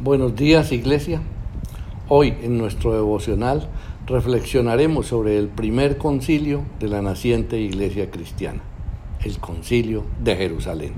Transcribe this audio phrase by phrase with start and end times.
[0.00, 1.20] Buenos días Iglesia.
[2.08, 3.68] Hoy en nuestro devocional
[4.06, 8.60] reflexionaremos sobre el primer concilio de la naciente Iglesia Cristiana,
[9.24, 10.92] el concilio de Jerusalén.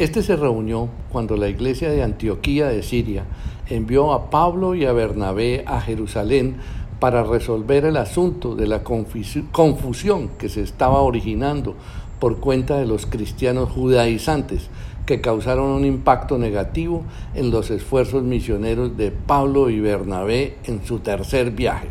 [0.00, 3.26] Este se reunió cuando la Iglesia de Antioquía de Siria
[3.68, 6.56] envió a Pablo y a Bernabé a Jerusalén
[6.98, 11.76] para resolver el asunto de la confusión que se estaba originando
[12.18, 14.68] por cuenta de los cristianos judaizantes
[15.06, 17.02] que causaron un impacto negativo
[17.34, 21.88] en los esfuerzos misioneros de Pablo y Bernabé en su tercer viaje,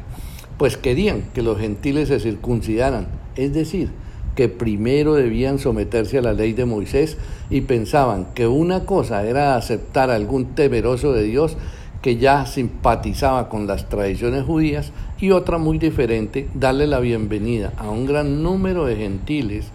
[0.57, 3.89] pues querían que los gentiles se circuncidaran, es decir,
[4.35, 7.17] que primero debían someterse a la ley de Moisés
[7.49, 11.55] y pensaban que una cosa era aceptar a algún temeroso de Dios
[12.01, 17.89] que ya simpatizaba con las tradiciones judías y otra muy diferente, darle la bienvenida a
[17.89, 19.67] un gran número de gentiles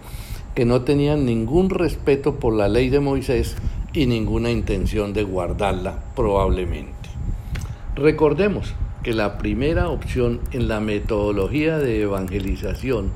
[0.59, 3.55] que no tenían ningún respeto por la ley de Moisés
[3.93, 6.91] y ninguna intención de guardarla probablemente.
[7.95, 13.11] Recordemos que la primera opción en la metodología de evangelización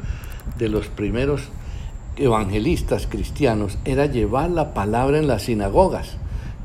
[0.58, 1.50] de los primeros
[2.16, 6.16] evangelistas cristianos era llevar la palabra en las sinagogas,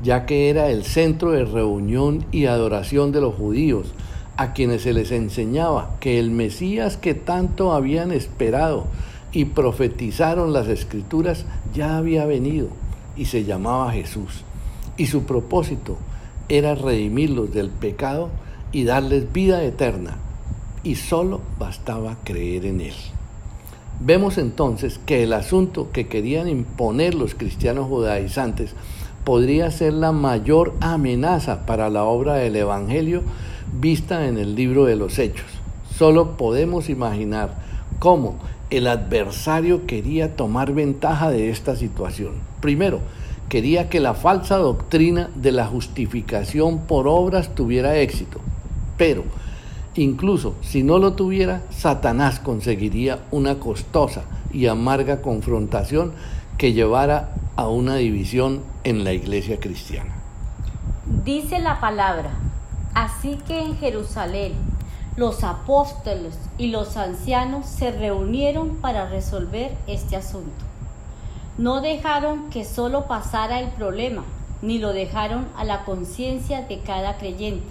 [0.01, 3.93] ya que era el centro de reunión y adoración de los judíos,
[4.37, 8.87] a quienes se les enseñaba que el Mesías que tanto habían esperado
[9.31, 12.69] y profetizaron las escrituras, ya había venido
[13.15, 14.43] y se llamaba Jesús.
[14.97, 15.97] Y su propósito
[16.47, 18.29] era redimirlos del pecado
[18.71, 20.17] y darles vida eterna.
[20.83, 22.93] Y solo bastaba creer en Él.
[23.99, 28.73] Vemos entonces que el asunto que querían imponer los cristianos judaizantes
[29.25, 33.23] podría ser la mayor amenaza para la obra del Evangelio
[33.79, 35.47] vista en el libro de los Hechos.
[35.97, 37.57] Solo podemos imaginar
[37.99, 38.37] cómo
[38.69, 42.33] el adversario quería tomar ventaja de esta situación.
[42.61, 42.99] Primero,
[43.49, 48.39] quería que la falsa doctrina de la justificación por obras tuviera éxito,
[48.97, 49.23] pero
[49.95, 56.13] incluso si no lo tuviera, Satanás conseguiría una costosa y amarga confrontación
[56.57, 60.13] que llevara a una división en la iglesia cristiana.
[61.25, 62.31] Dice la palabra,
[62.93, 64.53] así que en Jerusalén
[65.19, 70.63] los apóstoles y los ancianos se reunieron para resolver este asunto.
[71.57, 74.23] No dejaron que solo pasara el problema,
[74.61, 77.67] ni lo dejaron a la conciencia de cada creyente.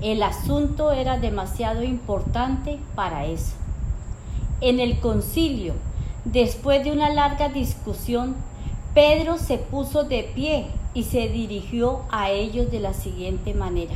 [0.00, 3.52] El asunto era demasiado importante para eso.
[4.60, 5.74] En el concilio,
[6.24, 8.34] después de una larga discusión,
[8.94, 13.94] Pedro se puso de pie y se dirigió a ellos de la siguiente manera.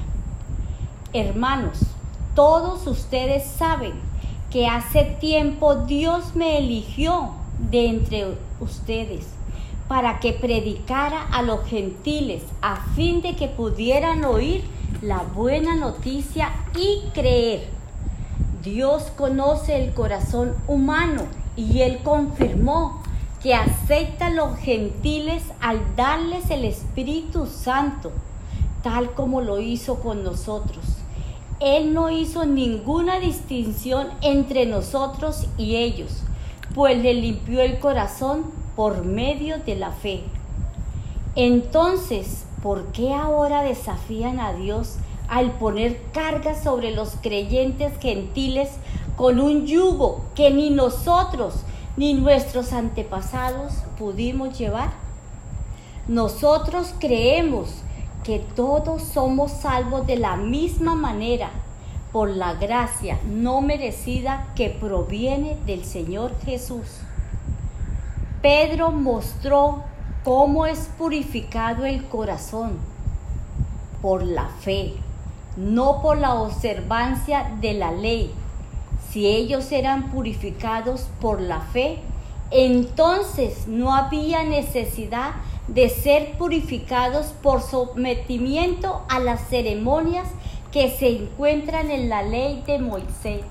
[1.12, 1.97] Hermanos,
[2.38, 3.94] todos ustedes saben
[4.48, 7.30] que hace tiempo Dios me eligió
[7.68, 9.26] de entre ustedes
[9.88, 14.62] para que predicara a los gentiles a fin de que pudieran oír
[15.02, 17.70] la buena noticia y creer.
[18.62, 21.22] Dios conoce el corazón humano
[21.56, 23.02] y Él confirmó
[23.42, 28.12] que acepta a los gentiles al darles el Espíritu Santo,
[28.84, 30.97] tal como lo hizo con nosotros.
[31.60, 36.22] Él no hizo ninguna distinción entre nosotros y ellos,
[36.74, 38.44] pues le limpió el corazón
[38.76, 40.22] por medio de la fe.
[41.34, 44.98] Entonces, ¿por qué ahora desafían a Dios
[45.28, 48.70] al poner cargas sobre los creyentes gentiles
[49.16, 51.54] con un yugo que ni nosotros
[51.96, 54.90] ni nuestros antepasados pudimos llevar?
[56.06, 57.82] Nosotros creemos
[58.24, 61.50] que todos somos salvos de la misma manera
[62.12, 67.00] por la gracia no merecida que proviene del Señor Jesús.
[68.42, 69.82] Pedro mostró
[70.24, 72.78] cómo es purificado el corazón
[74.00, 74.94] por la fe,
[75.56, 78.32] no por la observancia de la ley.
[79.10, 81.98] Si ellos eran purificados por la fe,
[82.50, 85.32] entonces no había necesidad
[85.68, 90.28] de ser purificados por sometimiento a las ceremonias
[90.72, 93.42] que se encuentran en la ley de Moisés.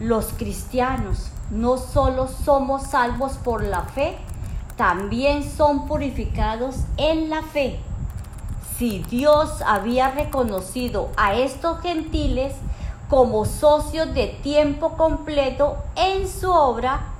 [0.00, 4.16] Los cristianos no solo somos salvos por la fe,
[4.76, 7.78] también son purificados en la fe.
[8.76, 12.52] Si Dios había reconocido a estos gentiles
[13.08, 17.15] como socios de tiempo completo en su obra,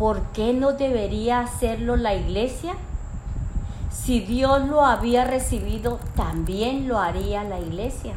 [0.00, 2.72] ¿por qué no debería hacerlo la iglesia?
[3.92, 8.14] Si Dios lo había recibido, también lo haría la iglesia.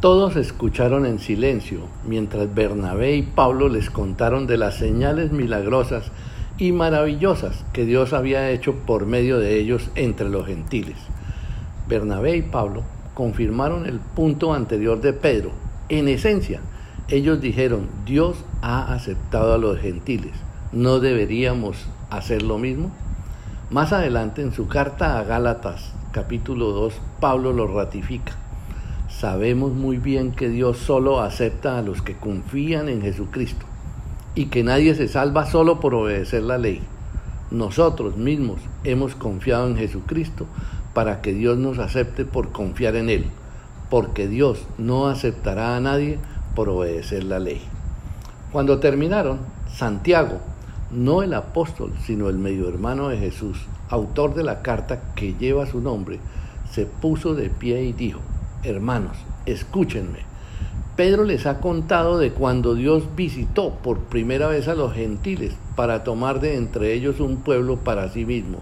[0.00, 6.10] Todos escucharon en silencio mientras Bernabé y Pablo les contaron de las señales milagrosas
[6.56, 10.96] y maravillosas que Dios había hecho por medio de ellos entre los gentiles.
[11.88, 15.50] Bernabé y Pablo confirmaron el punto anterior de Pedro.
[15.90, 16.60] En esencia,
[17.10, 20.32] ellos dijeron, Dios ha aceptado a los gentiles,
[20.72, 22.90] ¿no deberíamos hacer lo mismo?
[23.70, 28.32] Más adelante, en su carta a Gálatas, capítulo 2, Pablo lo ratifica.
[29.08, 33.64] Sabemos muy bien que Dios solo acepta a los que confían en Jesucristo
[34.34, 36.82] y que nadie se salva solo por obedecer la ley.
[37.50, 40.46] Nosotros mismos hemos confiado en Jesucristo
[40.92, 43.24] para que Dios nos acepte por confiar en Él,
[43.88, 46.18] porque Dios no aceptará a nadie
[46.58, 47.60] por obedecer la ley.
[48.50, 49.38] Cuando terminaron,
[49.72, 50.40] Santiago,
[50.90, 53.58] no el apóstol, sino el medio hermano de Jesús,
[53.88, 56.18] autor de la carta que lleva su nombre,
[56.68, 58.18] se puso de pie y dijo,
[58.64, 59.16] hermanos,
[59.46, 60.18] escúchenme.
[60.96, 66.02] Pedro les ha contado de cuando Dios visitó por primera vez a los gentiles para
[66.02, 68.58] tomar de entre ellos un pueblo para sí mismo.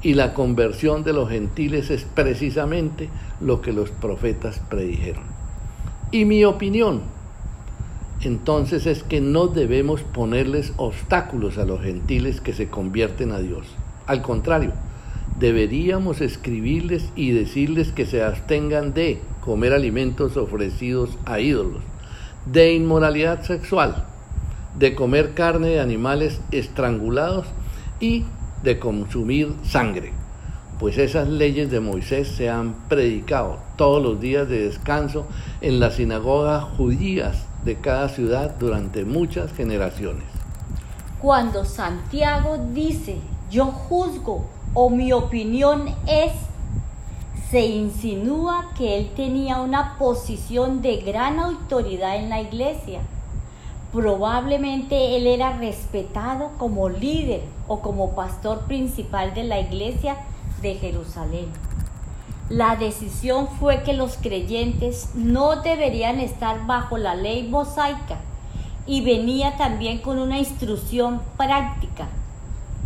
[0.00, 3.10] Y la conversión de los gentiles es precisamente
[3.42, 5.24] lo que los profetas predijeron.
[6.12, 7.02] Y mi opinión,
[8.22, 13.66] entonces es que no debemos ponerles obstáculos a los gentiles que se convierten a Dios.
[14.06, 14.72] Al contrario,
[15.38, 21.82] deberíamos escribirles y decirles que se abstengan de comer alimentos ofrecidos a ídolos,
[22.46, 24.06] de inmoralidad sexual,
[24.78, 27.46] de comer carne de animales estrangulados
[28.00, 28.24] y
[28.62, 30.12] de consumir sangre,
[30.78, 35.26] pues esas leyes de Moisés se han predicado todos los días de descanso
[35.60, 40.22] en las sinagogas judías de cada ciudad durante muchas generaciones.
[41.20, 43.18] Cuando Santiago dice,
[43.50, 46.32] yo juzgo o mi opinión es,
[47.50, 53.00] se insinúa que él tenía una posición de gran autoridad en la iglesia.
[53.92, 60.16] Probablemente él era respetado como líder o como pastor principal de la iglesia
[60.62, 61.46] de Jerusalén.
[62.48, 68.20] La decisión fue que los creyentes no deberían estar bajo la ley mosaica
[68.86, 72.08] y venía también con una instrucción práctica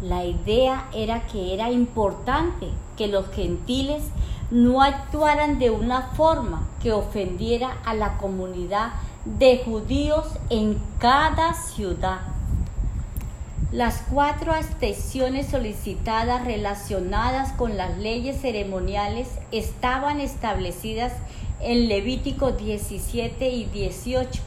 [0.02, 4.02] la idea era que era importante que los gentiles
[4.50, 8.92] no actuaran de una forma que ofendiera a la comunidad
[9.26, 12.20] de judíos en cada ciudad.
[13.72, 21.12] Las cuatro excepciones solicitadas relacionadas con las leyes ceremoniales estaban establecidas
[21.60, 24.42] en Levítico 17 y 18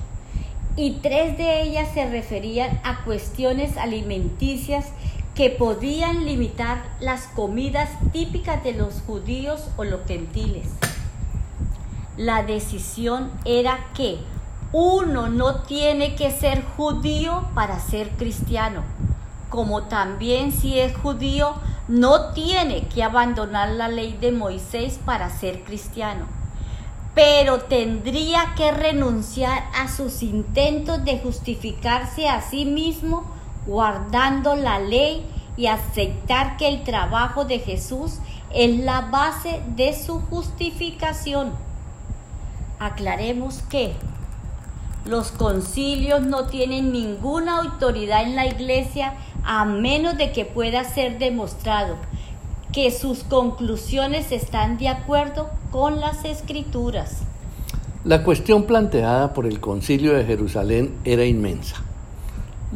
[0.76, 4.88] y tres de ellas se referían a cuestiones alimenticias
[5.36, 10.68] que podían limitar las comidas típicas de los judíos o los gentiles.
[12.18, 14.18] La decisión era que
[14.74, 18.84] uno no tiene que ser judío para ser cristiano,
[19.54, 21.54] como también si es judío
[21.88, 26.26] no tiene que abandonar la ley de Moisés para ser cristiano,
[27.14, 33.26] pero tendría que renunciar a sus intentos de justificarse a sí mismo
[33.68, 35.24] guardando la ley
[35.56, 38.14] y aceptar que el trabajo de Jesús
[38.56, 41.54] es la base de su justificación.
[42.80, 43.94] Aclaremos que
[45.06, 51.20] los concilios no tienen ninguna autoridad en la iglesia a menos de que pueda ser
[51.20, 51.96] demostrado
[52.72, 57.22] que sus conclusiones están de acuerdo con las escrituras.
[58.04, 61.84] La cuestión planteada por el concilio de Jerusalén era inmensa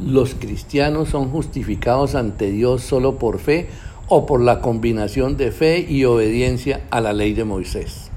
[0.04, 3.68] los cristianos son justificados ante Dios solo por fe
[4.08, 8.12] o por la combinación de fe y obediencia a la ley de Moisés.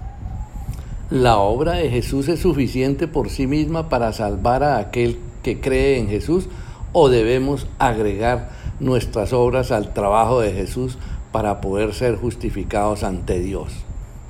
[1.10, 5.98] La obra de Jesús es suficiente por sí misma para salvar a aquel que cree
[5.98, 6.48] en Jesús
[6.92, 10.98] o debemos agregar nuestras obras al trabajo de Jesús
[11.32, 13.72] para poder ser justificados ante Dios.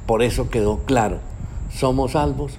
[0.07, 1.19] Por eso quedó claro,
[1.73, 2.53] somos salvos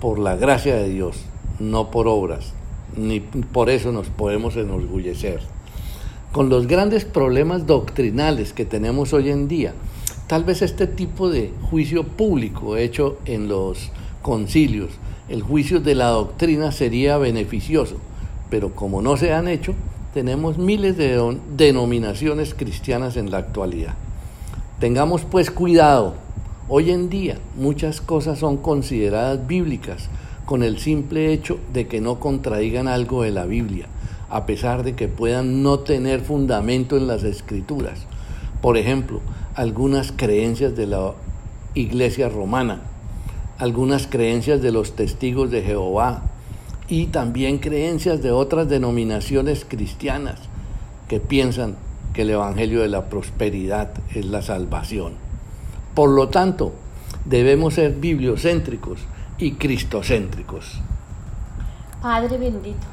[0.00, 1.18] por la gracia de Dios,
[1.60, 2.52] no por obras,
[2.96, 5.40] ni por eso nos podemos enorgullecer.
[6.32, 9.74] Con los grandes problemas doctrinales que tenemos hoy en día,
[10.26, 13.90] tal vez este tipo de juicio público hecho en los
[14.22, 14.90] concilios,
[15.28, 17.96] el juicio de la doctrina sería beneficioso,
[18.50, 19.74] pero como no se han hecho,
[20.14, 23.94] tenemos miles de denominaciones cristianas en la actualidad.
[24.80, 26.14] Tengamos pues cuidado,
[26.68, 30.08] hoy en día muchas cosas son consideradas bíblicas,
[30.46, 33.86] con el simple hecho de que no contradigan algo de la Biblia,
[34.30, 38.06] a pesar de que puedan no tener fundamento en las escrituras.
[38.62, 39.20] Por ejemplo,
[39.54, 41.12] algunas creencias de la
[41.74, 42.80] iglesia romana,
[43.58, 46.22] algunas creencias de los testigos de Jehová
[46.88, 50.38] y también creencias de otras denominaciones cristianas
[51.08, 51.76] que piensan
[52.12, 55.14] que el Evangelio de la Prosperidad es la salvación.
[55.94, 56.72] Por lo tanto,
[57.26, 59.00] Debemos ser bibliocéntricos
[59.36, 60.80] y cristocéntricos.
[62.00, 62.86] Padre bendito,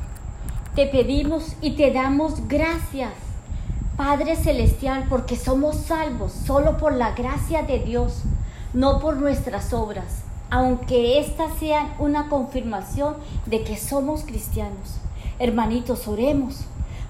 [0.73, 3.11] te pedimos y te damos gracias,
[3.95, 8.23] Padre Celestial, porque somos salvos solo por la gracia de Dios,
[8.73, 10.22] no por nuestras obras,
[10.53, 13.15] aunque éstas sean una confirmación
[13.47, 14.97] de que somos cristianos.
[15.39, 16.65] Hermanitos, oremos,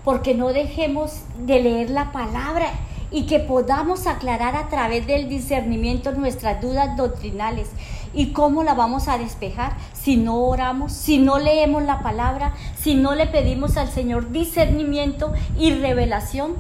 [0.05, 2.67] porque no dejemos de leer la palabra
[3.11, 7.67] y que podamos aclarar a través del discernimiento nuestras dudas doctrinales.
[8.13, 9.75] ¿Y cómo la vamos a despejar?
[9.91, 15.33] Si no oramos, si no leemos la palabra, si no le pedimos al Señor discernimiento
[15.59, 16.53] y revelación.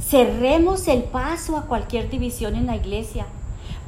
[0.00, 3.26] Cerremos el paso a cualquier división en la iglesia.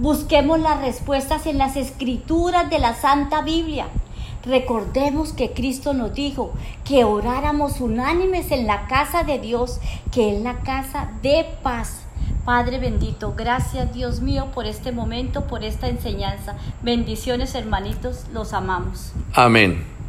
[0.00, 3.87] Busquemos las respuestas en las escrituras de la Santa Biblia.
[4.47, 6.54] Recordemos que Cristo nos dijo
[6.87, 9.78] que oráramos unánimes en la casa de Dios,
[10.11, 12.00] que es la casa de paz.
[12.47, 16.57] Padre bendito, gracias Dios mío por este momento, por esta enseñanza.
[16.80, 19.12] Bendiciones hermanitos, los amamos.
[19.35, 20.00] Amén.